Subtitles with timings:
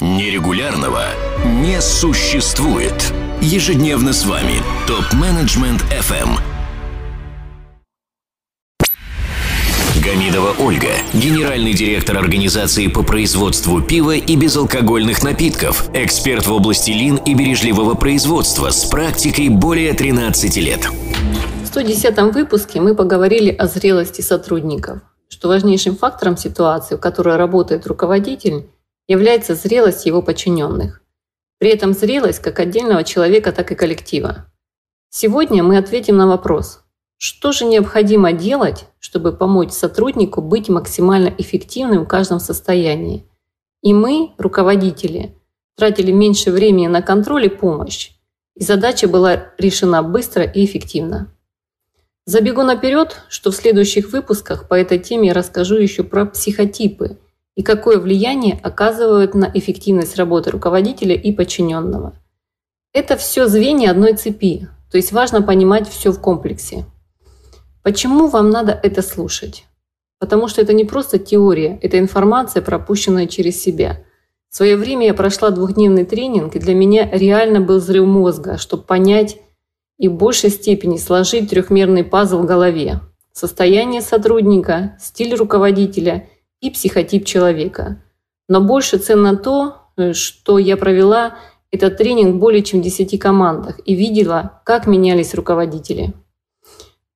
[0.00, 1.02] Нерегулярного
[1.44, 3.12] не существует.
[3.42, 4.54] Ежедневно с вами
[4.86, 6.38] ТОП-менеджмент FM.
[10.02, 17.16] Гамидова Ольга, генеральный директор организации по производству пива и безалкогольных напитков, эксперт в области лин
[17.16, 20.88] и бережливого производства с практикой более 13 лет.
[21.62, 27.86] В 110 выпуске мы поговорили о зрелости сотрудников, что важнейшим фактором ситуации, в которой работает
[27.86, 28.64] руководитель,
[29.10, 31.02] является зрелость его подчиненных.
[31.58, 34.46] При этом зрелость как отдельного человека, так и коллектива.
[35.08, 36.84] Сегодня мы ответим на вопрос,
[37.16, 43.28] что же необходимо делать, чтобы помочь сотруднику быть максимально эффективным в каждом состоянии.
[43.82, 45.34] И мы, руководители,
[45.76, 48.12] тратили меньше времени на контроль и помощь,
[48.54, 51.34] и задача была решена быстро и эффективно.
[52.26, 57.18] Забегу наперед, что в следующих выпусках по этой теме я расскажу еще про психотипы
[57.56, 62.16] и какое влияние оказывают на эффективность работы руководителя и подчиненного.
[62.92, 66.84] Это все звенья одной цепи, то есть важно понимать все в комплексе.
[67.82, 69.64] Почему вам надо это слушать?
[70.18, 74.04] Потому что это не просто теория, это информация, пропущенная через себя.
[74.50, 78.82] В свое время я прошла двухдневный тренинг, и для меня реально был взрыв мозга, чтобы
[78.82, 79.38] понять,
[79.96, 83.00] и в большей степени сложить трехмерный пазл в голове.
[83.32, 86.28] Состояние сотрудника, стиль руководителя
[86.60, 88.02] и психотип человека.
[88.48, 91.36] Но больше ценно то, э, что я провела
[91.70, 96.12] этот тренинг более чем в 10 командах и видела, как менялись руководители.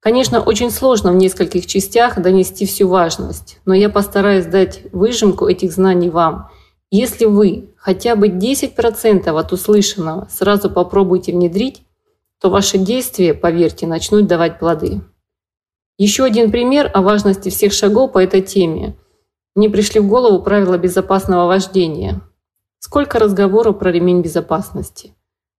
[0.00, 5.72] Конечно, очень сложно в нескольких частях донести всю важность, но я постараюсь дать выжимку этих
[5.72, 6.50] знаний вам.
[6.90, 11.82] Если вы хотя бы 10% от услышанного сразу попробуйте внедрить,
[12.38, 15.00] то ваши действия, поверьте, начнут давать плоды.
[15.96, 18.96] Еще один пример о важности всех шагов по этой теме.
[19.54, 22.20] Мне пришли в голову правила безопасного вождения.
[22.80, 25.14] Сколько разговоров про ремень безопасности?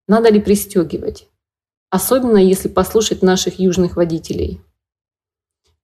[0.09, 1.29] Надо ли пристегивать?
[1.91, 4.61] Особенно если послушать наших южных водителей.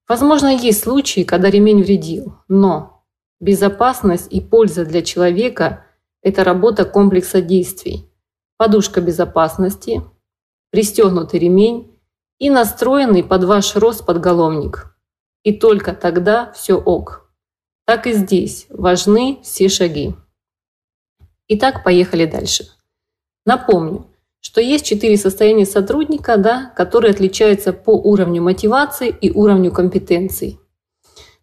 [0.09, 3.05] Возможно, есть случаи, когда ремень вредил, но
[3.39, 5.87] безопасность и польза для человека–
[6.23, 8.11] это работа комплекса действий.
[8.57, 10.03] Подушка безопасности–
[10.71, 11.97] пристегнутый ремень
[12.41, 14.97] и настроенный под ваш рост подголовник.
[15.45, 17.30] И только тогда все ок.
[17.91, 20.15] Так и здесь важны все шаги.
[21.49, 22.69] Итак, поехали дальше.
[23.45, 24.07] Напомню,
[24.39, 30.61] что есть четыре состояния сотрудника, да, которые отличаются по уровню мотивации и уровню компетенций.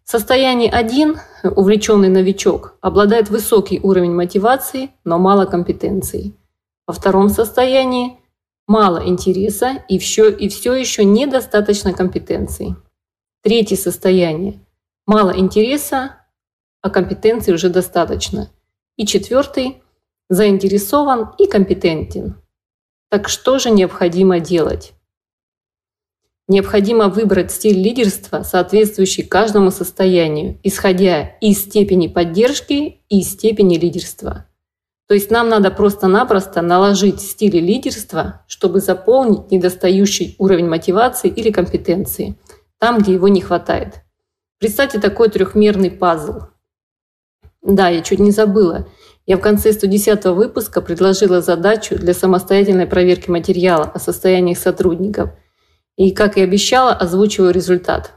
[0.04, 1.18] Состояние 1,
[1.54, 6.34] увлеченный новичок, обладает высокий уровень мотивации, но мало компетенций.
[6.86, 8.16] Во втором состоянии
[8.66, 12.74] мало интереса и все, и все еще недостаточно компетенций.
[13.42, 14.60] Третье состояние.
[15.04, 16.17] Мало интереса,
[16.82, 18.50] а компетенций уже достаточно.
[18.96, 19.82] И четвертый.
[20.28, 22.36] Заинтересован и компетентен.
[23.08, 24.92] Так что же необходимо делать?
[26.48, 34.46] Необходимо выбрать стиль лидерства, соответствующий каждому состоянию, исходя из степени поддержки и степени лидерства.
[35.08, 42.38] То есть нам надо просто-напросто наложить стили лидерства, чтобы заполнить недостающий уровень мотивации или компетенции,
[42.78, 44.02] там, где его не хватает.
[44.58, 46.40] Представьте такой трехмерный пазл.
[47.62, 48.88] Да, я чуть не забыла.
[49.26, 55.30] Я в конце 110 выпуска предложила задачу для самостоятельной проверки материала о состояниях сотрудников.
[55.96, 58.12] И, как и обещала, озвучиваю результат.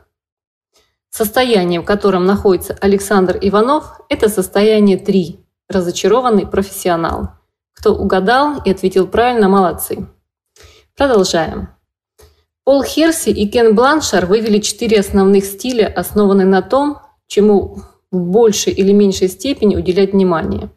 [1.09, 5.41] Состояние, в котором находится Александр Иванов, это состояние 3
[5.71, 7.29] разочарованный профессионал.
[7.73, 10.07] Кто угадал и ответил правильно, молодцы.
[10.95, 11.69] Продолжаем.
[12.63, 17.81] Пол Херси и Кен Бланшар вывели четыре основных стиля, основанные на том, чему
[18.11, 20.69] в большей или меньшей степени уделять внимание.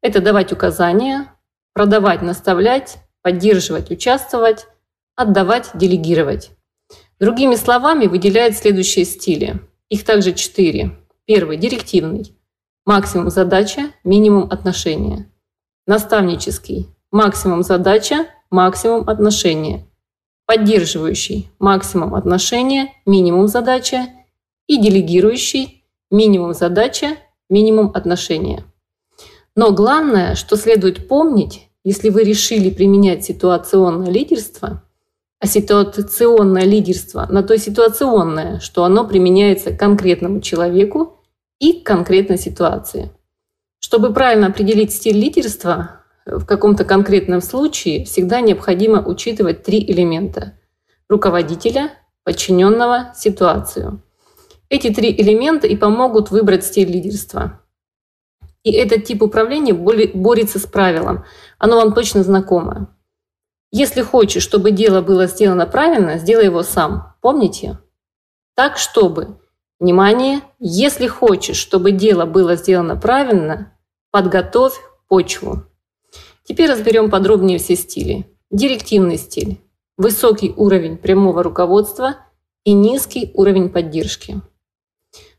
[0.00, 1.32] Это давать указания,
[1.74, 4.66] продавать, наставлять, поддерживать, участвовать,
[5.16, 6.50] отдавать, делегировать.
[7.20, 9.60] Другими словами, выделяют следующие стили.
[9.88, 10.96] Их также четыре.
[11.24, 12.36] Первый– директивный.
[12.86, 15.30] Максимум задача, минимум отношения.
[15.86, 16.88] Наставнический.
[17.10, 19.86] Максимум задача, максимум отношения.
[20.46, 21.50] Поддерживающий.
[21.58, 24.06] Максимум отношения, минимум задача.
[24.66, 25.77] И делегирующий.
[26.10, 27.16] Минимум задача,
[27.50, 28.64] минимум отношения.
[29.54, 34.82] Но главное, что следует помнить, если вы решили применять ситуационное лидерство,
[35.40, 41.20] а ситуационное лидерство на то ситуационное, что оно применяется к конкретному человеку
[41.58, 43.10] и конкретной ситуации.
[43.78, 50.58] Чтобы правильно определить стиль лидерства в каком-то конкретном случае, всегда необходимо учитывать три элемента–
[51.08, 51.92] руководителя,
[52.24, 54.02] подчиненного, ситуацию.
[54.70, 57.60] Эти три элемента и помогут выбрать стиль лидерства.
[58.62, 61.24] И этот тип управления борется с правилом.
[61.58, 62.94] Оно вам точно знакомо.
[63.70, 67.14] Если хочешь, чтобы дело было сделано правильно, сделай его сам.
[67.20, 67.78] Помните?
[68.54, 69.38] Так, чтобы,
[69.78, 73.72] внимание, если хочешь, чтобы дело было сделано правильно,
[74.10, 74.74] подготовь
[75.08, 75.64] почву.
[76.44, 78.26] Теперь разберем подробнее все стили.
[78.50, 79.60] Директивный стиль,
[79.96, 82.16] высокий уровень прямого руководства
[82.64, 84.40] и низкий уровень поддержки.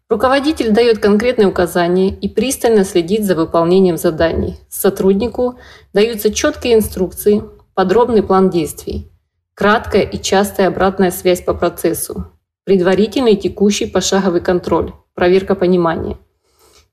[0.09, 4.57] Руководитель дает конкретные указания и пристально следит за выполнением заданий.
[4.67, 5.59] Сотруднику
[5.93, 7.43] даются четкие инструкции,
[7.75, 9.11] подробный план действий,
[9.53, 12.25] краткая и частая обратная связь по процессу,
[12.63, 16.17] предварительный текущий пошаговый контроль, проверка понимания.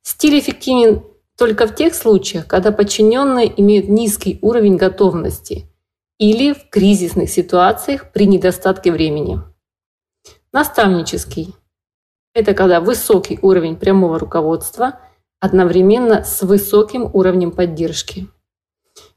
[0.02, 1.02] Стиль эффективен
[1.38, 5.64] только в тех случаях, когда подчиненные имеют низкий уровень готовности
[6.18, 9.40] или в кризисных ситуациях при недостатке времени.
[10.52, 11.54] Наставнический–
[12.36, 15.00] это когда высокий уровень прямого руководства
[15.40, 18.28] одновременно с высоким уровнем поддержки.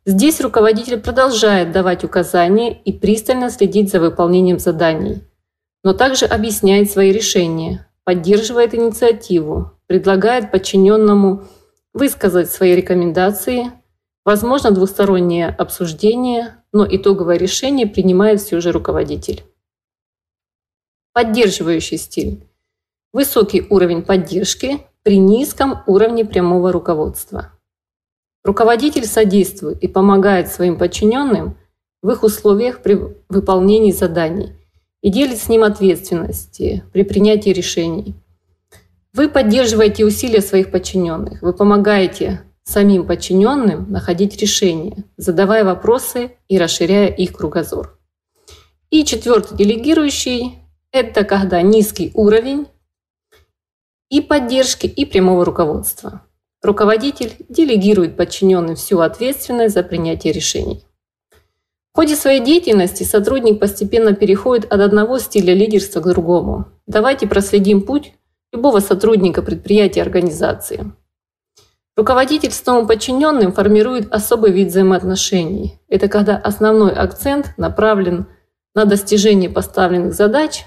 [0.05, 5.21] Здесь руководитель продолжает давать указания и пристально следить за выполнением заданий,
[5.83, 11.43] но также объясняет свои решения, поддерживает инициативу, предлагает подчиненному
[11.93, 13.73] высказать свои рекомендации,
[14.23, 19.43] возможно двустороннее обсуждение, но итоговое решение принимает все же руководитель.
[21.11, 22.48] Поддерживающий стиль.
[23.11, 27.51] Высокий уровень поддержки при низком уровне прямого руководства.
[28.43, 31.57] Руководитель содействует и помогает своим подчиненным
[32.03, 34.53] в их условиях при выполнении заданий
[35.01, 38.15] и делит с ним ответственности при принятии решений.
[39.13, 47.07] Вы поддерживаете усилия своих подчиненных, вы помогаете самим подчиненным находить решения, задавая вопросы и расширяя
[47.07, 47.97] их кругозор.
[48.91, 50.59] И четвертый делегирующий–
[50.91, 52.67] это когда низкий уровень
[54.09, 56.21] и поддержки, и прямого руководства.
[56.61, 60.83] Руководитель делегирует подчиненным всю ответственность за принятие решений.
[61.93, 66.65] В ходе своей деятельности сотрудник постепенно переходит от одного стиля лидерства к другому.
[66.85, 68.13] Давайте проследим путь
[68.51, 70.91] любого сотрудника предприятия организации.
[71.95, 75.79] Руководитель с новым подчиненным формирует особый вид взаимоотношений.
[75.89, 78.27] Это когда основной акцент направлен
[78.73, 80.63] на достижение поставленных задач,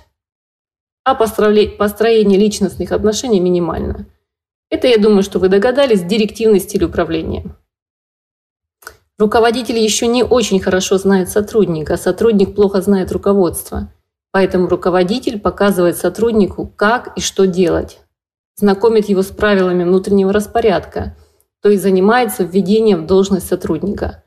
[1.04, 4.06] а построение личностных отношений минимально–
[4.72, 7.44] это, я думаю, что вы догадались, директивный стиль управления.
[9.18, 13.92] Руководитель еще не очень хорошо знает сотрудника, а сотрудник плохо знает руководство.
[14.30, 18.00] Поэтому руководитель показывает сотруднику, как и что делать,
[18.56, 21.18] знакомит его с правилами внутреннего распорядка,
[21.60, 24.24] то есть занимается введением в должность сотрудника.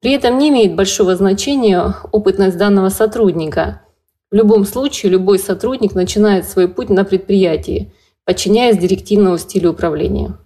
[0.00, 3.82] При этом не имеет большого значения опытность данного сотрудника.
[4.30, 7.92] В любом случае, любой сотрудник начинает свой путь на предприятии–
[8.28, 10.36] подчиняясь директивному стилю управления.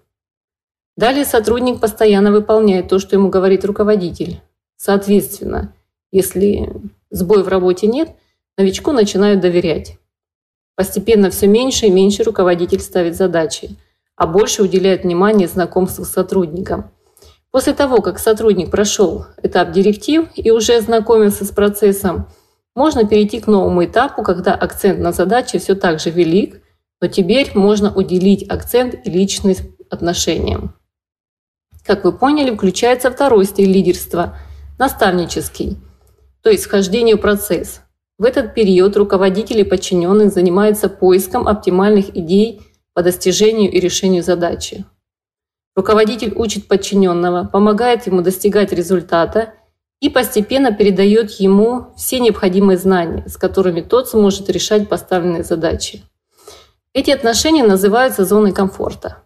[0.96, 4.40] Далее сотрудник постоянно выполняет то, что ему говорит руководитель.
[4.76, 5.75] Соответственно,
[6.12, 6.70] если
[7.11, 8.11] сбоя в работе нет,
[8.56, 9.99] новичку начинают доверять.
[10.76, 13.70] Постепенно все меньше и меньше руководитель ставит задачи,
[14.14, 16.93] а больше уделяет внимание знакомству с сотрудником.
[17.50, 22.28] После того, как сотрудник прошел этап директив и уже ознакомился с процессом,
[22.74, 26.62] можно перейти к новому этапу, когда акцент на задаче все так же велик,
[27.00, 29.54] но теперь можно уделить акцент личным
[29.90, 30.74] отношениям.
[31.84, 34.38] Как вы поняли, включается второй стиль лидерства–
[34.78, 35.78] наставнический,
[36.42, 37.82] то есть вхождение в процесс.
[38.18, 42.62] В этот период руководители подчиненные занимаются поиском оптимальных идей
[42.94, 44.85] по достижению и решению задачи.
[45.75, 49.54] Руководитель учит подчиненного, помогает ему достигать результата
[50.02, 56.02] и постепенно передает ему все необходимые знания, с которыми тот сможет решать поставленные задачи.
[56.92, 59.23] Эти отношения называются зоной комфорта.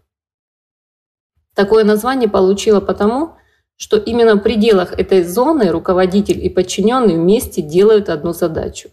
[1.54, 3.37] Такое название получило потому,
[3.76, 8.90] что именно в пределах этой зоны руководитель и подчиненный вместе делают одну задачу.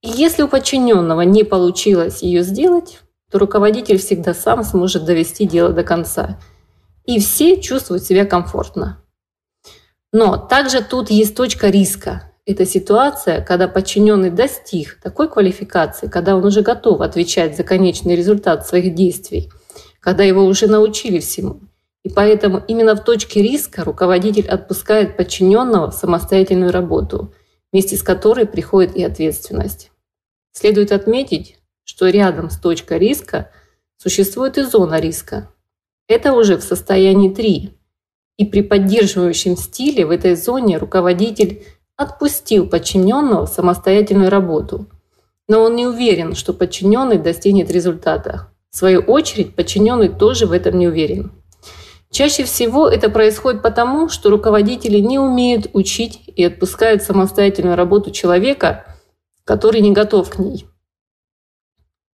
[0.00, 3.00] И если у подчиненного не получилось ее сделать,
[3.32, 6.38] то руководитель всегда сам сможет довести дело до конца.
[7.04, 9.03] И все чувствуют себя комфортно.
[10.14, 12.30] Но также тут есть точка риска.
[12.46, 18.64] Это ситуация, когда подчиненный достиг такой квалификации, когда он уже готов отвечать за конечный результат
[18.64, 19.50] своих действий,
[19.98, 21.62] когда его уже научили всему.
[22.04, 27.34] И поэтому именно в точке риска руководитель отпускает подчиненного в самостоятельную работу,
[27.72, 29.90] вместе с которой приходит и ответственность.
[30.52, 33.50] Следует отметить, что рядом с точкой риска
[33.96, 35.50] существует и зона риска.
[36.06, 37.76] Это уже в состоянии 3.
[38.36, 41.64] И при поддерживающем стиле в этой зоне руководитель
[41.96, 44.86] отпустил подчиненного в самостоятельную работу.
[45.46, 48.48] Но он не уверен, что подчиненный достигнет результата.
[48.70, 51.30] В свою очередь, подчиненный тоже в этом не уверен.
[52.10, 58.84] Чаще всего это происходит потому, что руководители не умеют учить и отпускают самостоятельную работу человека,
[59.44, 60.66] который не готов к ней.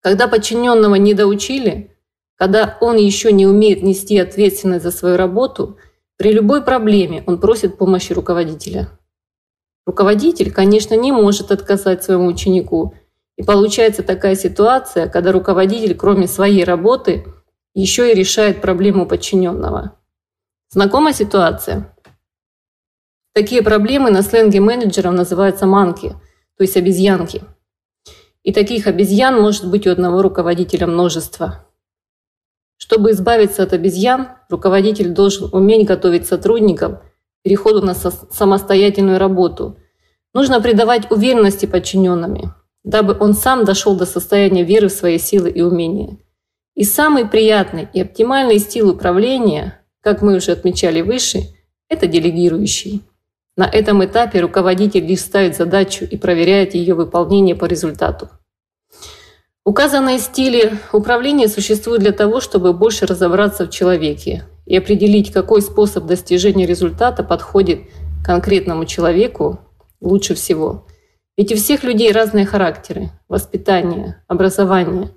[0.01, 1.97] Когда подчиненного не доучили,
[2.37, 5.77] когда он еще не умеет нести ответственность за свою работу,
[6.21, 8.91] при любой проблеме он просит помощи руководителя.
[9.87, 12.93] Руководитель, конечно, не может отказать своему ученику.
[13.39, 17.25] И получается такая ситуация, когда руководитель, кроме своей работы,
[17.73, 19.99] еще и решает проблему подчиненного.
[20.69, 21.97] Знакома ситуация?
[23.33, 26.11] Такие проблемы на сленге менеджеров называются манки,
[26.59, 27.45] то есть обезьянки.
[28.43, 31.67] И таких обезьян может быть у одного руководителя множество.
[32.81, 39.77] Чтобы избавиться от обезьян, руководитель должен уметь готовить сотрудников к переходу на самостоятельную работу.
[40.33, 45.61] Нужно придавать уверенности подчиненными, дабы он сам дошел до состояния веры в свои силы и
[45.61, 46.17] умения.
[46.75, 51.41] И самый приятный и оптимальный стиль управления, как мы уже отмечали выше,
[51.89, 53.03] это делегирующий.
[53.57, 58.31] На этом этапе руководитель лишь ставит задачу и проверяет ее выполнение по результату.
[59.71, 66.07] Указанные стили управления существуют для того, чтобы больше разобраться в человеке и определить, какой способ
[66.07, 67.83] достижения результата подходит
[68.25, 69.61] конкретному человеку
[70.01, 70.89] лучше всего.
[71.37, 75.13] Ведь у всех людей разные характеры, воспитание, образование.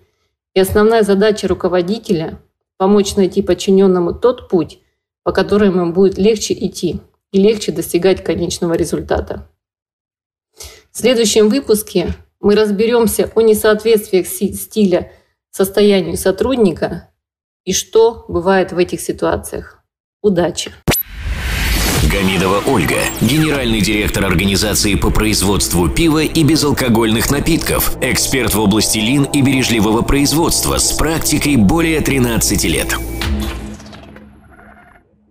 [0.54, 2.40] И основная задача руководителя–
[2.78, 4.82] помочь найти подчиненному тот путь,
[5.24, 9.50] по которому ему будет легче идти и легче достигать конечного результата.
[10.92, 15.12] В следующем выпуске мы разберемся о несоответствиях стиля
[15.50, 17.10] состоянию сотрудника
[17.64, 19.80] и что бывает в этих ситуациях.
[20.22, 20.72] Удачи!
[22.12, 29.24] Гамидова Ольга, генеральный директор организации по производству пива и безалкогольных напитков, эксперт в области лин
[29.24, 32.96] и бережливого производства с практикой более 13 лет.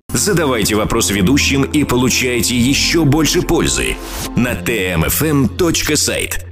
[0.08, 3.96] Задавайте вопрос ведущим и получайте еще больше пользы
[4.34, 6.51] на tmfm.site.